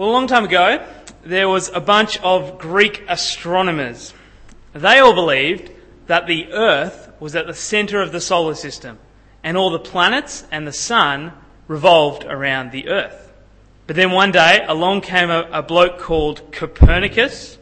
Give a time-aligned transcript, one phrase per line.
[0.00, 0.82] Well, a long time ago,
[1.24, 4.14] there was a bunch of Greek astronomers.
[4.72, 5.70] They all believed
[6.06, 8.98] that the Earth was at the center of the solar system,
[9.44, 11.34] and all the planets and the sun
[11.68, 13.30] revolved around the Earth.
[13.86, 17.58] But then one day, along came a, a bloke called Copernicus,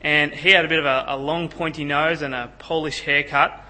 [0.00, 3.64] and he had a bit of a, a long pointy nose and a Polish haircut.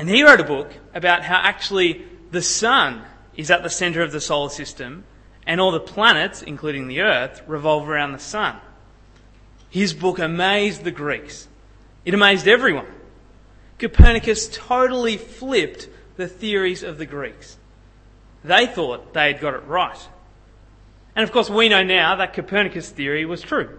[0.00, 3.04] And he wrote a book about how actually the sun
[3.36, 5.04] is at the center of the solar system
[5.48, 8.54] and all the planets, including the Earth, revolve around the sun.
[9.70, 11.48] His book amazed the Greeks.
[12.04, 12.86] It amazed everyone.
[13.78, 17.56] Copernicus totally flipped the theories of the Greeks.
[18.44, 19.98] They thought they had got it right.
[21.16, 23.70] And of course, we know now that Copernicus' theory was true.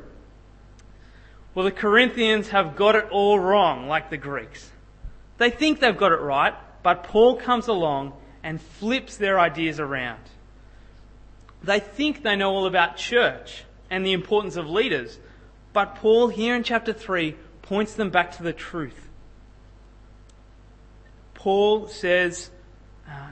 [1.53, 4.71] Well, the Corinthians have got it all wrong, like the Greeks.
[5.37, 8.13] They think they've got it right, but Paul comes along
[8.43, 10.21] and flips their ideas around.
[11.63, 15.19] They think they know all about church and the importance of leaders,
[15.73, 19.09] but Paul here in chapter 3 points them back to the truth.
[21.33, 22.49] Paul says,
[23.07, 23.31] uh,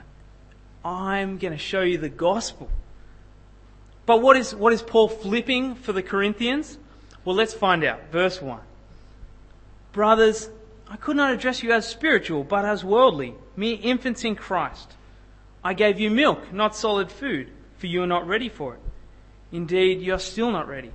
[0.84, 2.70] I'm going to show you the gospel.
[4.06, 6.78] But what is, what is Paul flipping for the Corinthians?
[7.24, 8.10] Well, let's find out.
[8.10, 8.60] Verse 1.
[9.92, 10.48] Brothers,
[10.88, 14.92] I could not address you as spiritual, but as worldly, mere infants in Christ.
[15.62, 18.80] I gave you milk, not solid food for you are not ready for it.
[19.50, 20.92] Indeed, you are still not ready.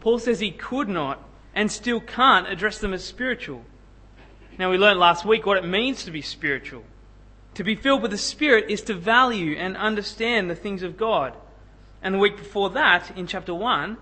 [0.00, 1.22] Paul says he could not
[1.54, 3.64] and still can't address them as spiritual.
[4.58, 6.84] Now, we learned last week what it means to be spiritual.
[7.54, 11.34] To be filled with the Spirit is to value and understand the things of God.
[12.02, 13.96] And the week before that, in chapter 1,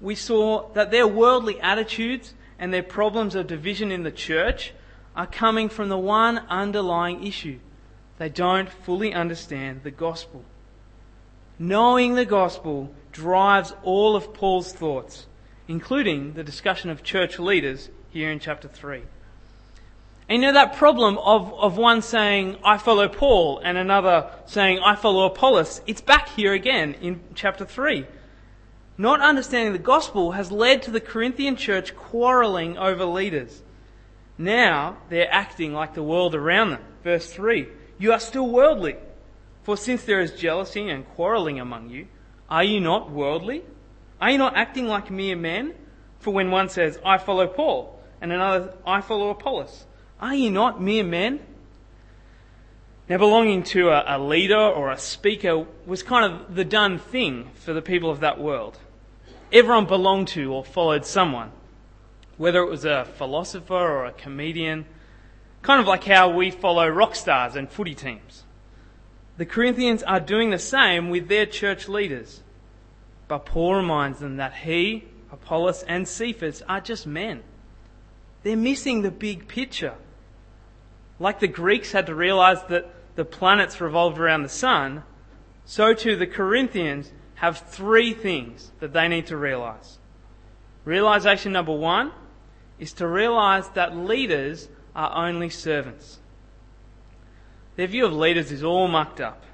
[0.00, 4.72] we saw that their worldly attitudes and their problems of division in the church
[5.16, 7.58] are coming from the one underlying issue.
[8.18, 10.44] They don't fully understand the gospel.
[11.58, 15.26] Knowing the gospel drives all of Paul's thoughts,
[15.66, 19.02] including the discussion of church leaders here in chapter 3.
[20.28, 24.80] And you know that problem of, of one saying, I follow Paul, and another saying,
[24.84, 28.06] I follow Apollos, it's back here again in chapter 3.
[28.96, 33.62] Not understanding the gospel has led to the Corinthian church quarreling over leaders.
[34.36, 36.82] Now they're acting like the world around them.
[37.02, 37.68] Verse 3
[37.98, 38.96] You are still worldly.
[39.68, 42.06] For since there is jealousy and quarreling among you,
[42.48, 43.64] are you not worldly?
[44.18, 45.74] Are you not acting like mere men?
[46.20, 49.84] For when one says, I follow Paul, and another, I follow Apollos,
[50.22, 51.40] are you not mere men?
[53.10, 57.50] Now, belonging to a, a, leader or a speaker was kind of the done thing
[57.52, 58.78] for the people of that world.
[59.52, 61.52] Everyone belonged to or followed someone,
[62.38, 64.86] whether it was a philosopher or a comedian,
[65.60, 68.44] kind of like how we follow rock stars and footy teams.
[69.38, 72.42] The Corinthians are doing the same with their church leaders.
[73.28, 77.44] But Paul reminds them that he, Apollos, and Cephas are just men.
[78.42, 79.94] They're missing the big picture.
[81.20, 85.04] Like the Greeks had to realize that the planets revolved around the sun,
[85.64, 89.98] so too the Corinthians have three things that they need to realize.
[90.84, 92.10] Realization number one
[92.80, 96.18] is to realize that leaders are only servants.
[97.78, 99.44] Their view of leaders is all mucked up.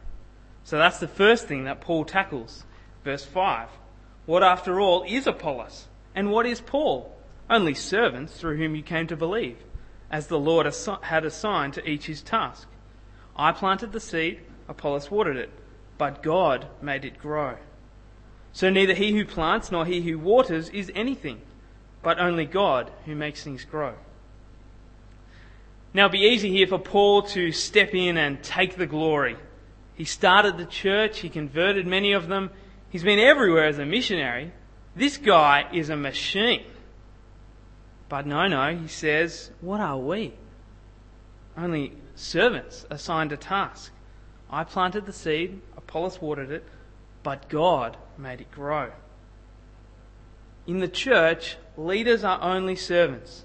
[0.63, 2.65] So that's the first thing that Paul tackles.
[3.05, 3.69] Verse 5.
[4.25, 5.89] What, after all, is Apollos?
[6.15, 7.15] And what is Paul?
[7.51, 9.59] Only servants through whom you came to believe,
[10.11, 10.67] as the Lord
[11.03, 12.67] had assigned to each his task.
[13.37, 14.41] I planted the seed,
[14.71, 15.51] Apollos watered it,
[15.99, 17.59] but God made it grow.
[18.55, 21.43] So neither he who plants nor he who waters is anything,
[22.03, 23.97] but only God who makes things grow.
[25.95, 29.37] Now, it'd be easy here for Paul to step in and take the glory.
[29.95, 32.51] He started the church, he converted many of them,
[32.91, 34.53] he's been everywhere as a missionary.
[34.97, 36.65] This guy is a machine.
[38.09, 40.35] But no, no, he says, what are we?
[41.57, 43.93] Only servants assigned a task.
[44.51, 46.65] I planted the seed, Apollos watered it,
[47.23, 48.91] but God made it grow.
[50.67, 53.45] In the church, leaders are only servants.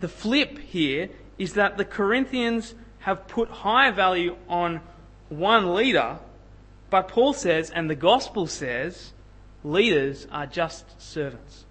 [0.00, 4.80] The flip here is that the Corinthians have put higher value on
[5.28, 6.18] one leader,
[6.90, 9.12] but Paul says, and the gospel says,
[9.64, 11.64] leaders are just servants.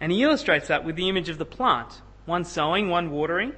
[0.00, 3.52] And he illustrates that with the image of the plant one sowing, one watering.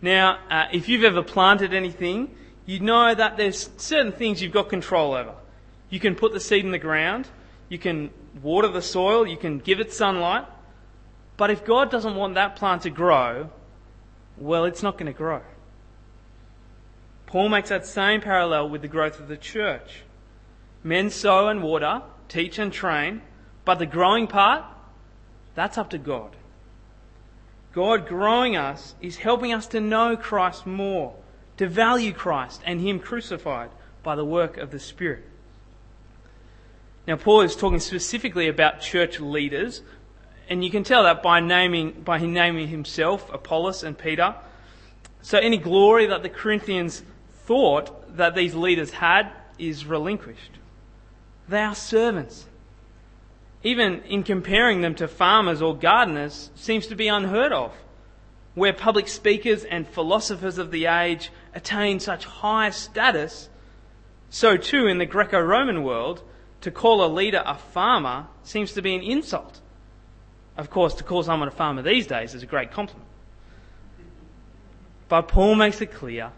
[0.00, 2.34] Now, uh, if you've ever planted anything,
[2.66, 5.34] you know that there's certain things you've got control over.
[5.90, 7.28] You can put the seed in the ground,
[7.68, 8.10] you can
[8.42, 10.46] water the soil, you can give it sunlight.
[11.36, 13.50] But if God doesn't want that plant to grow,
[14.44, 15.42] well, it's not going to grow.
[17.26, 20.02] Paul makes that same parallel with the growth of the church.
[20.84, 23.22] Men sow and water teach and train,
[23.64, 24.64] but the growing part,
[25.54, 26.34] that's up to God.
[27.72, 31.14] God growing us is helping us to know Christ more,
[31.58, 33.70] to value Christ and Him crucified
[34.02, 35.24] by the work of the Spirit.
[37.06, 39.82] Now, Paul is talking specifically about church leaders,
[40.48, 44.34] and you can tell that by naming, by him naming himself, Apollos and Peter.
[45.22, 47.02] So any glory that the Corinthians
[47.44, 50.58] thought that these leaders had is relinquished.
[51.48, 52.46] They are servants.
[53.62, 57.72] Even in comparing them to farmers or gardeners seems to be unheard of.
[58.54, 63.48] Where public speakers and philosophers of the age attain such high status,
[64.28, 66.22] so too in the Greco-Roman world,
[66.60, 69.60] to call a leader a farmer seems to be an insult.
[70.56, 73.08] Of course, to call someone a farmer these days is a great compliment.
[75.08, 76.32] But Paul makes it clear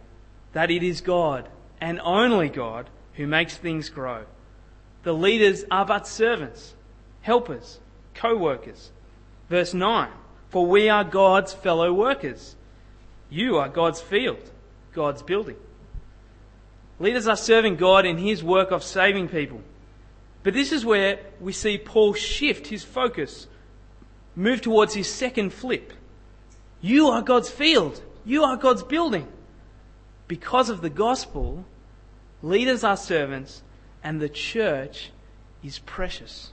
[0.53, 1.49] that it is God
[1.81, 4.25] and only God who makes things grow.
[5.03, 6.75] The leaders are but servants,
[7.23, 7.79] helpers,
[8.15, 8.91] co-workers.
[9.51, 10.11] Verse 9,
[10.49, 12.57] for we are God's fellow workers.
[13.29, 14.51] You are God's field,
[14.93, 15.57] God's building.
[16.99, 19.61] Leaders are serving God in His work of saving people.
[20.45, 23.47] But this is where we see Paul shift his focus,
[24.37, 25.93] move towards his second flip.
[26.81, 28.03] You are God's field.
[28.25, 29.29] You are God's building.
[30.29, 31.65] Because of the gospel,
[32.43, 33.63] leaders are servants
[34.03, 35.11] and the church
[35.63, 36.53] is precious.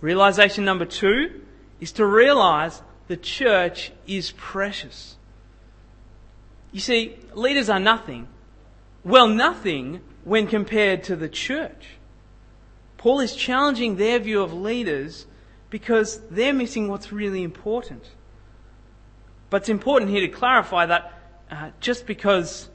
[0.00, 1.42] Realization number two
[1.80, 5.16] is to realize the church is precious.
[6.72, 8.28] You see, leaders are nothing.
[9.04, 11.96] Well, nothing when compared to the church.
[12.96, 15.26] Paul is challenging their view of leaders
[15.72, 18.04] because they're missing what's really important.
[19.48, 21.18] But it's important here to clarify that
[21.50, 22.68] uh, just because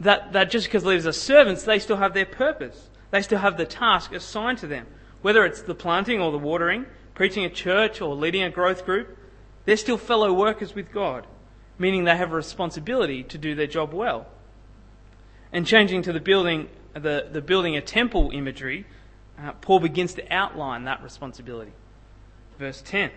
[0.00, 2.90] that, that just because leaders are servants, they still have their purpose.
[3.12, 4.88] They still have the task assigned to them.
[5.22, 9.16] Whether it's the planting or the watering, preaching a church or leading a growth group,
[9.64, 11.24] they're still fellow workers with God,
[11.78, 14.26] meaning they have a responsibility to do their job well.
[15.52, 18.86] And changing to the building, the, the building a temple imagery,
[19.38, 21.72] uh, Paul begins to outline that responsibility.
[22.58, 23.10] Verse 10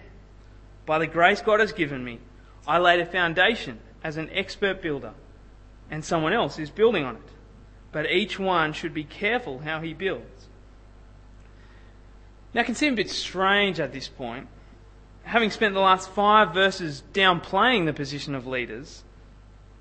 [0.85, 2.19] By the grace God has given me,
[2.67, 5.13] I laid a foundation as an expert builder
[5.91, 7.29] and someone else is building on it.
[7.91, 10.47] But each one should be careful how he builds.
[12.53, 14.47] Now, it can seem a bit strange at this point.
[15.23, 19.03] Having spent the last five verses downplaying the position of leaders,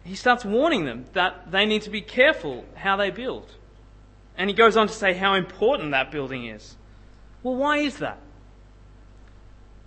[0.05, 3.55] he starts warning them that they need to be careful how they build.
[4.37, 6.77] And he goes on to say how important that building is.
[7.43, 8.19] Well, why is that?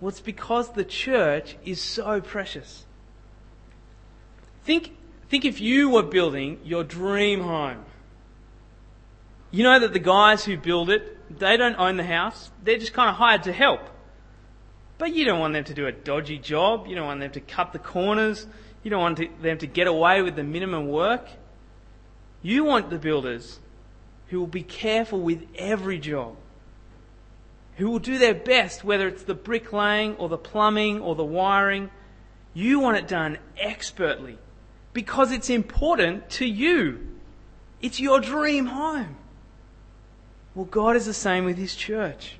[0.04, 2.84] Well, it's because the church is so precious.
[4.62, 4.94] Think
[5.30, 7.86] Think if you were building your dream home.
[9.50, 12.50] You know that the guys who build it, they don't own the house.
[12.62, 13.80] They're just kind of hired to help.
[14.98, 16.86] But you don't want them to do a dodgy job.
[16.86, 18.46] You don't want them to cut the corners.
[18.82, 21.30] You don't want to, them to get away with the minimum work.
[22.42, 23.58] You want the builders
[24.28, 26.36] who will be careful with every job.
[27.76, 31.90] Who will do their best, whether it's the bricklaying or the plumbing or the wiring.
[32.52, 34.38] You want it done expertly
[34.92, 37.06] because it's important to you.
[37.82, 39.16] It's your dream home.
[40.54, 42.36] Well, God is the same with His church.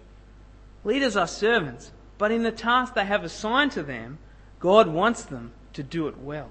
[0.85, 4.19] Leaders are servants, but in the task they have assigned to them,
[4.61, 6.51] God wants them to do it well.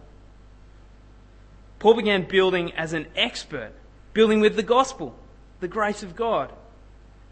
[1.80, 3.72] Paul began building as an expert,
[4.14, 5.16] building with the gospel,
[5.60, 6.52] the grace of God.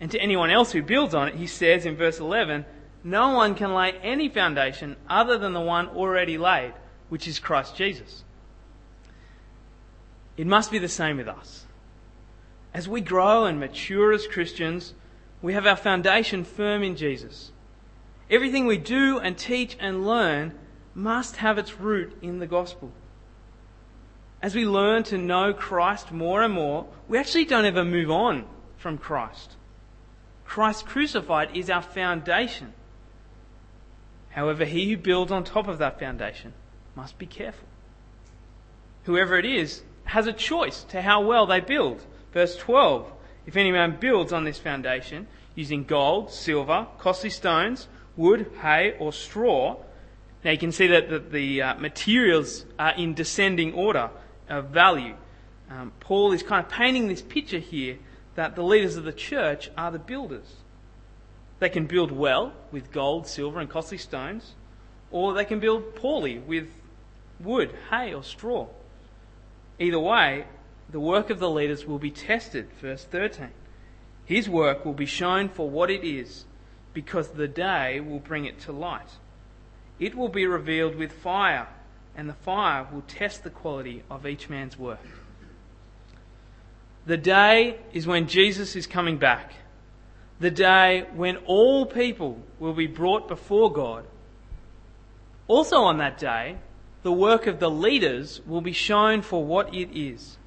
[0.01, 2.65] And to anyone else who builds on it, he says in verse 11,
[3.03, 6.73] no one can lay any foundation other than the one already laid,
[7.09, 8.23] which is Christ Jesus.
[10.37, 11.65] It must be the same with us.
[12.73, 14.95] As we grow and mature as Christians,
[15.41, 17.51] we have our foundation firm in Jesus.
[18.29, 20.57] Everything we do and teach and learn
[20.95, 22.91] must have its root in the gospel.
[24.41, 28.45] As we learn to know Christ more and more, we actually don't ever move on
[28.77, 29.57] from Christ.
[30.51, 32.73] Christ crucified is our foundation.
[34.31, 36.51] However, he who builds on top of that foundation
[36.93, 37.69] must be careful.
[39.05, 42.01] Whoever it is has a choice to how well they build.
[42.33, 43.09] Verse 12
[43.45, 49.13] If any man builds on this foundation using gold, silver, costly stones, wood, hay, or
[49.13, 49.77] straw,
[50.43, 54.09] now you can see that the, the uh, materials are in descending order
[54.49, 55.15] of value.
[55.69, 57.99] Um, Paul is kind of painting this picture here
[58.41, 60.55] that the leaders of the church are the builders.
[61.59, 64.55] They can build well with gold, silver, and costly stones,
[65.11, 66.67] or they can build poorly with
[67.39, 68.65] wood, hay, or straw.
[69.77, 70.45] Either way,
[70.89, 72.67] the work of the leaders will be tested.
[72.81, 73.49] Verse 13.
[74.25, 76.45] His work will be shown for what it is,
[76.93, 79.19] because the day will bring it to light.
[79.99, 81.67] It will be revealed with fire,
[82.15, 85.05] and the fire will test the quality of each man's work.
[87.05, 89.53] The day is when Jesus is coming back.
[90.39, 94.05] The day when all people will be brought before God.
[95.47, 96.57] Also on that day,
[97.03, 100.37] the work of the leaders will be shown for what it is.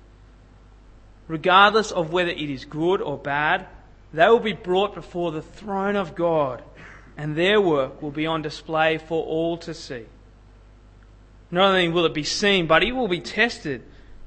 [1.26, 3.66] Regardless of whether it is good or bad,
[4.12, 6.62] they will be brought before the throne of God,
[7.16, 10.04] and their work will be on display for all to see.
[11.50, 13.82] Not only will it be seen, but it will be tested,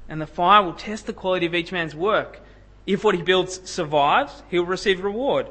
[0.08, 2.40] and the fire will test the quality of each man's work.
[2.86, 5.48] If what he builds survives, he will receive reward.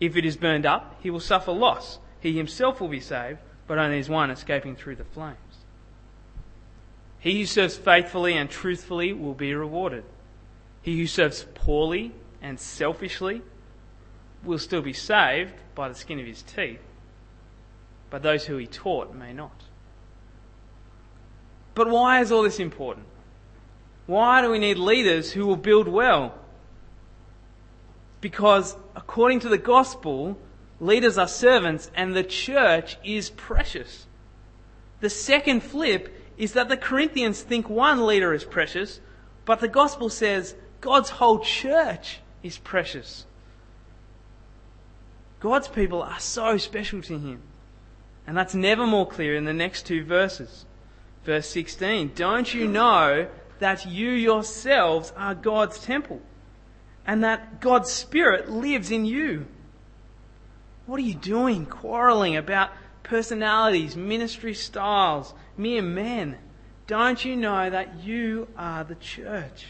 [0.00, 1.98] If it is burned up, he will suffer loss.
[2.20, 5.36] He himself will be saved, but only as one escaping through the flames.
[7.18, 10.04] He who serves faithfully and truthfully will be rewarded.
[10.82, 13.42] He who serves poorly and selfishly
[14.44, 16.80] will still be saved by the skin of his teeth,
[18.10, 19.64] but those who he taught may not.
[21.74, 23.06] But why is all this important?
[24.08, 26.34] Why do we need leaders who will build well?
[28.22, 30.38] Because according to the gospel,
[30.80, 34.06] leaders are servants and the church is precious.
[35.00, 38.98] The second flip is that the Corinthians think one leader is precious,
[39.44, 43.26] but the gospel says God's whole church is precious.
[45.38, 47.42] God's people are so special to him.
[48.26, 50.64] And that's never more clear in the next two verses.
[51.26, 56.20] Verse 16 Don't you know that you yourselves are God's temple
[57.06, 59.46] and that God's Spirit lives in you?
[60.86, 62.70] What are you doing quarreling about
[63.02, 66.38] personalities, ministry styles, mere men?
[66.86, 69.66] Don't you know that you are the church?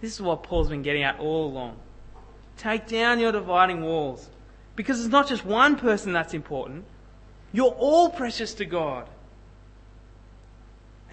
[0.00, 1.76] This is what Paul's been getting at all along.
[2.56, 4.28] Take down your dividing walls.
[4.76, 6.84] Because it's not just one person that's important.
[7.52, 9.08] You're all precious to God.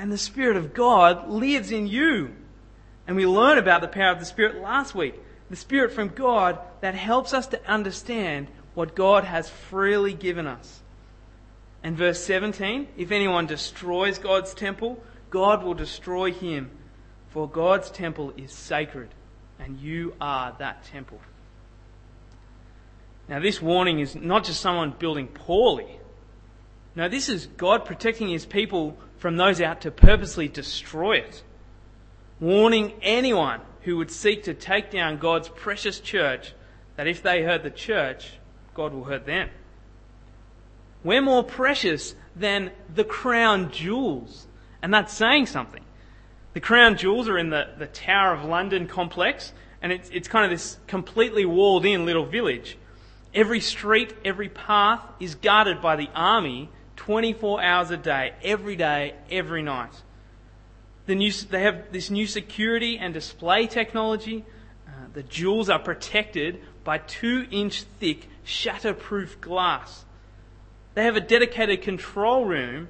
[0.02, 2.34] And the Spirit of God lives in you.
[3.06, 5.14] And we learned about the power of the Spirit last week.
[5.52, 10.82] The Spirit from God that helps us to understand what God has freely given us.
[11.84, 16.72] And verse 17 if anyone destroys God's temple, God will destroy him.
[17.30, 19.10] For God's temple is sacred,
[19.60, 21.22] and you are that temple.
[23.30, 26.00] Now, this warning is not just someone building poorly.
[26.96, 31.44] No, this is God protecting his people from those out to purposely destroy it.
[32.40, 36.56] Warning anyone who would seek to take down God's precious church
[36.96, 38.32] that if they hurt the church,
[38.74, 39.52] God will hurt them.
[41.04, 44.48] We're more precious than the crown jewels.
[44.82, 45.86] And that's saying something.
[46.54, 50.46] The crown jewels are in the, the Tower of London complex, and it's, it's kind
[50.46, 52.76] of this completely walled in little village.
[53.36, 56.70] Every street, every path is guarded by the army
[57.02, 60.04] 24 hours a day, every day, every night.
[61.08, 64.46] The new, they have this new security and display technology.
[64.88, 70.06] Uh, the jewels are protected by two inch thick shatterproof glass.
[70.94, 72.88] They have a dedicated control room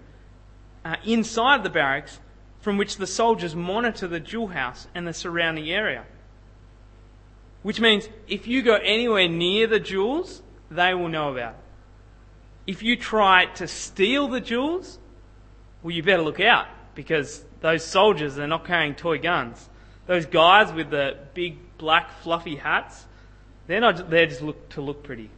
[0.83, 2.19] uh, inside the barracks
[2.59, 6.03] from which the soldiers monitor the jewel house and the surrounding area.
[7.61, 11.70] Which means if you go anywhere near the jewels, they will know about it.
[12.71, 14.97] If you try to steal the jewels,
[15.83, 19.67] well, you better look out because those soldiers are not carrying toy guns.
[20.07, 23.07] Those guys with the big black fluffy hats,
[23.67, 25.29] they're not there just look, to look pretty.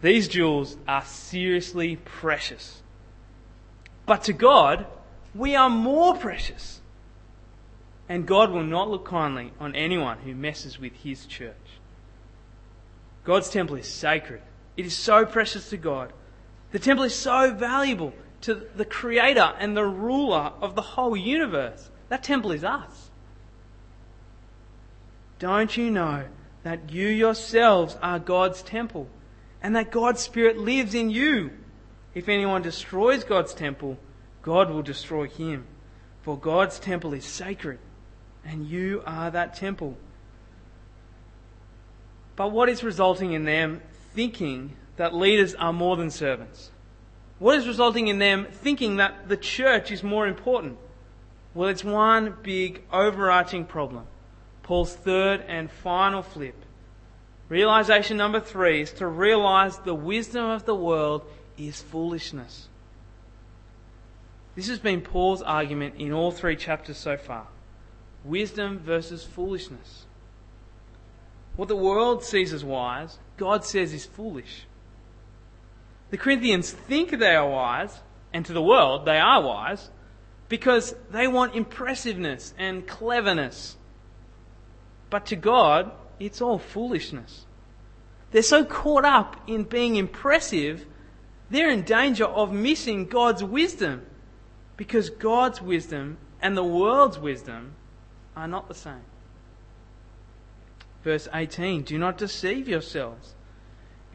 [0.00, 2.82] These jewels are seriously precious.
[4.04, 4.86] But to God,
[5.36, 6.80] we are more precious.
[8.08, 11.54] And God will not look kindly on anyone who messes with his church.
[13.22, 14.42] God's temple is sacred.
[14.76, 16.12] It is so precious to God.
[16.72, 21.90] The temple is so valuable to the creator and the ruler of the whole universe.
[22.08, 23.10] That temple is us.
[25.38, 26.24] Don't you know
[26.62, 29.08] that you yourselves are God's temple
[29.62, 31.50] and that God's Spirit lives in you?
[32.14, 33.98] If anyone destroys God's temple,
[34.42, 35.66] God will destroy him.
[36.22, 37.78] For God's temple is sacred,
[38.44, 39.96] and you are that temple.
[42.36, 43.82] But what is resulting in them
[44.14, 46.70] thinking that leaders are more than servants?
[47.38, 50.78] What is resulting in them thinking that the church is more important?
[51.54, 54.06] Well, it's one big overarching problem.
[54.62, 56.54] Paul's third and final flip.
[57.48, 61.24] Realization number three is to realize the wisdom of the world
[61.58, 62.68] is foolishness.
[64.54, 67.46] This has been Paul's argument in all three chapters so far
[68.24, 70.06] wisdom versus foolishness.
[71.56, 74.66] What the world sees as wise, God says is foolish.
[76.12, 77.98] The Corinthians think they are wise,
[78.34, 79.88] and to the world they are wise,
[80.50, 83.78] because they want impressiveness and cleverness.
[85.08, 85.90] But to God,
[86.20, 87.46] it's all foolishness.
[88.30, 90.84] They're so caught up in being impressive,
[91.48, 94.04] they're in danger of missing God's wisdom,
[94.76, 97.72] because God's wisdom and the world's wisdom
[98.36, 99.06] are not the same.
[101.04, 103.34] Verse 18 Do not deceive yourselves.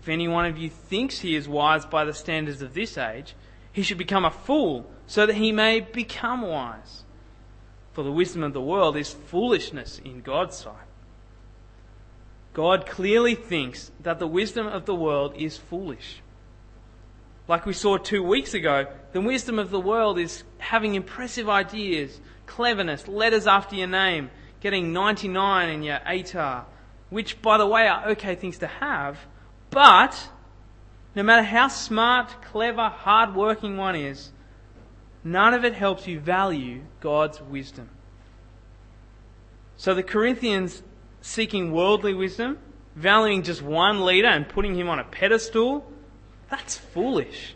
[0.07, 3.35] If any one of you thinks he is wise by the standards of this age,
[3.73, 7.03] he should become a fool so that he may become wise.
[7.91, 10.87] For the wisdom of the world is foolishness in God's sight.
[12.53, 16.21] God clearly thinks that the wisdom of the world is foolish.
[17.49, 22.21] Like we saw two weeks ago, the wisdom of the world is having impressive ideas,
[22.45, 24.29] cleverness, letters after your name,
[24.61, 26.63] getting 99 in your ATAR,
[27.09, 29.19] which, by the way, are okay things to have,
[29.69, 30.29] but
[31.15, 34.31] no matter how smart, clever, hard-working one is,
[35.23, 37.89] none of it helps you value God's wisdom.
[39.75, 40.83] So the Corinthians
[41.21, 42.57] seeking worldly wisdom,
[42.95, 45.91] valuing just one leader and putting him on a pedestal,
[46.49, 47.55] that's foolish.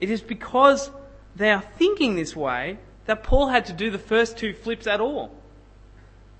[0.00, 0.90] It is because
[1.36, 5.00] they are thinking this way that Paul had to do the first two flips at
[5.00, 5.30] all.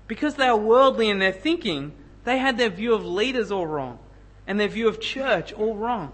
[0.07, 1.93] Because they are worldly in their thinking,
[2.25, 3.99] they had their view of leaders all wrong
[4.45, 6.11] and their view of church all wrong.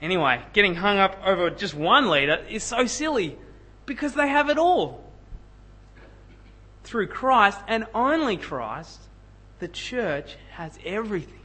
[0.00, 3.36] Anyway, getting hung up over just one leader is so silly
[3.86, 5.04] because they have it all.
[6.84, 9.00] Through Christ and only Christ,
[9.58, 11.40] the church has everything.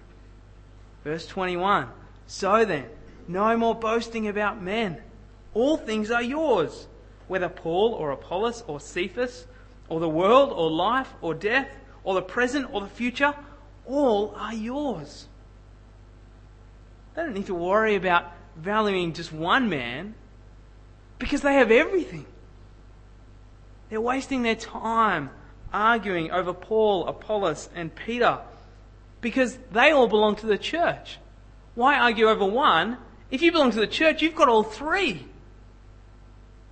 [1.03, 1.87] Verse 21
[2.27, 2.85] So then,
[3.27, 5.01] no more boasting about men.
[5.53, 6.87] All things are yours,
[7.27, 9.47] whether Paul or Apollos or Cephas
[9.89, 11.69] or the world or life or death
[12.03, 13.33] or the present or the future,
[13.85, 15.27] all are yours.
[17.15, 20.15] They don't need to worry about valuing just one man
[21.19, 22.25] because they have everything.
[23.89, 25.29] They're wasting their time
[25.73, 28.39] arguing over Paul, Apollos, and Peter
[29.19, 31.19] because they all belong to the church.
[31.75, 32.97] Why argue over one?
[33.29, 35.25] If you belong to the church, you've got all three.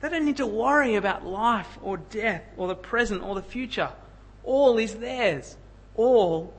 [0.01, 3.91] They don't need to worry about life or death or the present or the future.
[4.43, 5.58] All is theirs.
[5.95, 6.54] All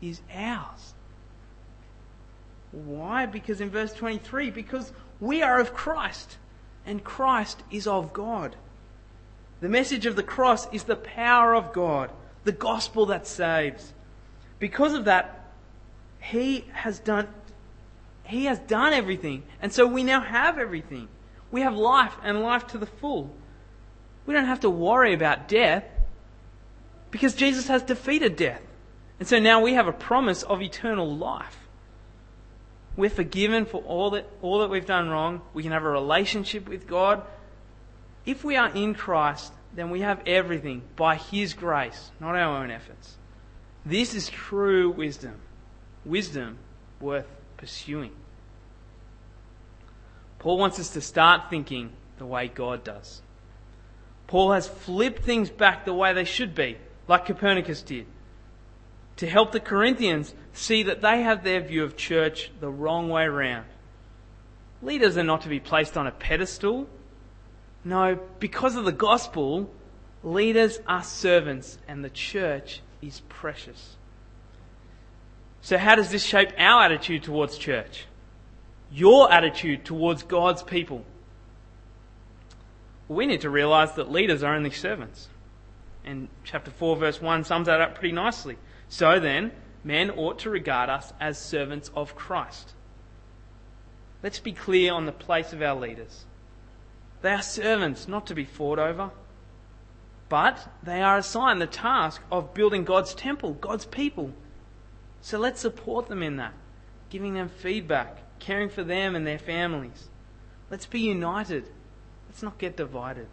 [0.00, 0.94] is ours.
[2.72, 3.26] Why?
[3.26, 6.38] Because in verse 23, because we are of Christ
[6.86, 8.56] and Christ is of God.
[9.60, 12.10] The message of the cross is the power of God,
[12.44, 13.92] the gospel that saves.
[14.58, 15.50] Because of that,
[16.20, 17.28] he has done
[18.24, 19.42] he has done everything.
[19.60, 21.08] And so we now have everything.
[21.50, 23.34] We have life and life to the full.
[24.26, 25.84] We don't have to worry about death
[27.12, 28.62] because Jesus has defeated death.
[29.20, 31.56] And so now we have a promise of eternal life.
[32.96, 35.42] We're forgiven for all that, all that we've done wrong.
[35.54, 37.22] We can have a relationship with God.
[38.26, 42.70] If we are in Christ, then we have everything by His grace, not our own
[42.70, 43.16] efforts.
[43.86, 45.34] This is true wisdom.
[46.04, 46.58] Wisdom
[47.00, 48.12] worth pursuing.
[50.38, 53.22] Paul wants us to start thinking the way God does.
[54.26, 56.78] Paul has flipped things back the way they should be,
[57.12, 58.06] like Copernicus did,
[59.16, 63.28] to help the Corinthians see that they have their view of church the wrong way
[63.28, 63.66] round.
[64.80, 66.88] Leaders are not to be placed on a pedestal.
[67.84, 69.70] No, because of the gospel,
[70.22, 73.96] leaders are servants and the church is precious.
[75.60, 78.06] So, how does this shape our attitude towards church?
[78.90, 81.04] your attitude towards God's people?
[83.08, 85.28] we need to realize that leaders are only servants.
[86.04, 88.56] And chapter 4, verse 1 sums that up pretty nicely.
[88.88, 89.52] So then,
[89.84, 92.72] men ought to regard us as servants of Christ.
[94.22, 96.24] Let's be clear on the place of our leaders.
[97.22, 99.10] They are servants, not to be fought over,
[100.28, 104.32] but they are assigned the task of building God's temple, God's people.
[105.20, 106.54] So let's support them in that,
[107.10, 110.08] giving them feedback, caring for them and their families.
[110.70, 111.68] Let's be united.
[112.28, 113.28] Let's not get divided.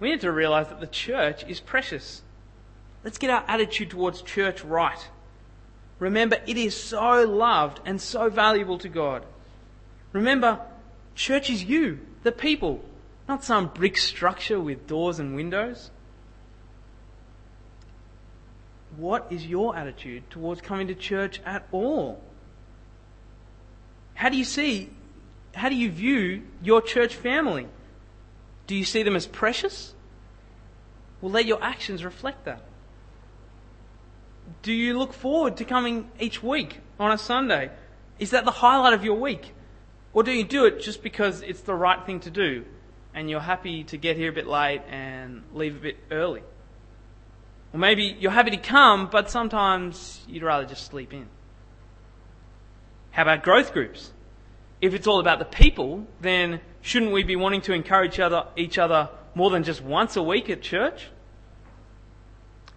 [0.00, 2.22] We need to realize that the church is precious.
[3.04, 5.08] Let's get our attitude towards church right.
[5.98, 9.24] Remember, it is so loved and so valuable to God.
[10.12, 10.60] Remember,
[11.14, 12.82] church is you, the people,
[13.28, 15.90] not some brick structure with doors and windows.
[18.96, 22.22] What is your attitude towards coming to church at all?
[24.14, 24.90] How do you see,
[25.54, 27.68] how do you view your church family?
[28.70, 29.96] Do you see them as precious?
[31.20, 32.62] Well, let your actions reflect that.
[34.62, 37.72] do you look forward to coming each week on a Sunday?
[38.20, 39.54] Is that the highlight of your week?
[40.12, 42.64] Or do you do it just because it's the right thing to do
[43.12, 46.44] and you're happy to get here a bit late and leave a bit early?
[47.72, 51.26] Or maybe you're happy to come, but sometimes you'd rather just sleep in.
[53.10, 54.12] How about growth groups?
[54.80, 58.46] If it's all about the people, then shouldn't we be wanting to encourage each other,
[58.56, 61.08] each other more than just once a week at church?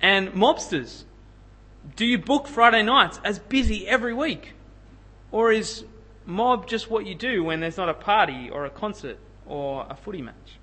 [0.01, 1.03] And mobsters,
[1.95, 4.53] do you book Friday nights as busy every week?
[5.31, 5.85] Or is
[6.25, 9.95] mob just what you do when there's not a party or a concert or a
[9.95, 10.59] footy match?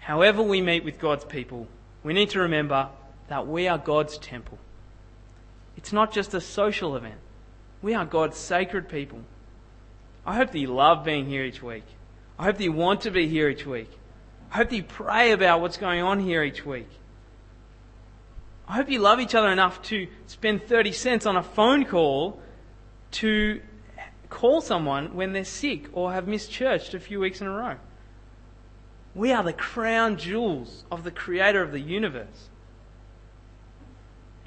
[0.00, 1.66] However, we meet with God's people,
[2.02, 2.88] we need to remember
[3.28, 4.58] that we are God's temple.
[5.76, 7.20] It's not just a social event.
[7.80, 9.20] We are God's sacred people.
[10.26, 11.84] I hope that you love being here each week.
[12.38, 13.90] I hope that you want to be here each week.
[14.50, 16.88] I hope that you pray about what's going on here each week.
[18.68, 22.40] I hope you love each other enough to spend 30 cents on a phone call
[23.12, 23.60] to
[24.28, 27.76] call someone when they're sick or have missed church a few weeks in a row.
[29.14, 32.48] We are the crown jewels of the creator of the universe.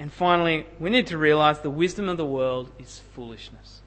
[0.00, 3.82] And finally, we need to realize the wisdom of the world is foolishness.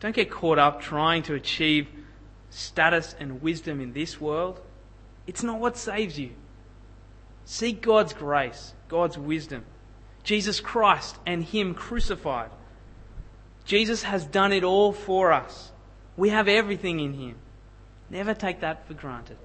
[0.00, 1.88] Don't get caught up trying to achieve
[2.50, 4.60] status and wisdom in this world.
[5.26, 6.30] It's not what saves you.
[7.44, 9.64] Seek God's grace, God's wisdom,
[10.22, 12.50] Jesus Christ and Him crucified.
[13.64, 15.72] Jesus has done it all for us.
[16.16, 17.36] We have everything in Him.
[18.10, 19.38] Never take that for granted.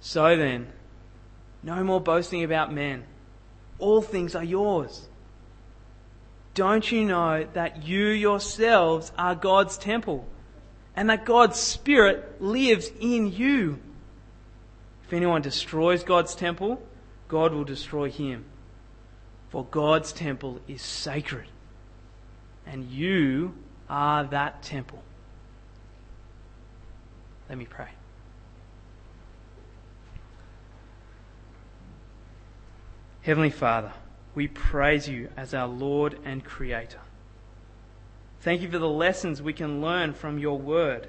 [0.00, 0.68] So then,
[1.62, 3.04] no more boasting about men.
[3.78, 5.08] All things are yours.
[6.54, 10.26] Don't you know that you yourselves are God's temple
[10.96, 13.78] and that God's Spirit lives in you?
[15.06, 16.82] If anyone destroys God's temple,
[17.28, 18.44] God will destroy him.
[19.50, 21.46] For God's temple is sacred,
[22.66, 23.54] and you
[23.88, 25.02] are that temple.
[27.48, 27.88] Let me pray.
[33.22, 33.92] Heavenly Father,
[34.34, 37.00] we praise you as our Lord and Creator.
[38.40, 41.08] Thank you for the lessons we can learn from your word.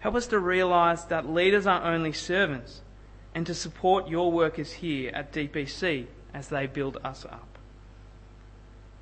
[0.00, 2.80] Help us to realize that leaders are only servants
[3.34, 7.46] and to support your workers here at DPC as they build us up.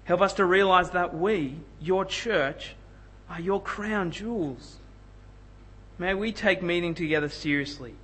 [0.05, 2.75] Help us to realize that we, your church,
[3.29, 4.77] are your crown jewels.
[5.99, 7.95] May we take meeting together seriously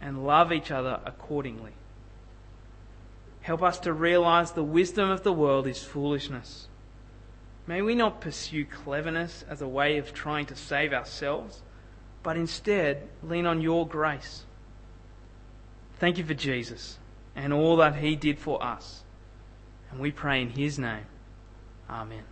[0.00, 1.72] and love each other accordingly.
[3.42, 6.68] Help us to realize the wisdom of the world is foolishness.
[7.66, 11.62] May we not pursue cleverness as a way of trying to save ourselves,
[12.22, 14.44] but instead lean on your grace.
[15.98, 16.98] Thank you for Jesus
[17.36, 19.04] and all that he did for us.
[19.90, 21.06] And we pray in his name.
[21.88, 22.29] Amen.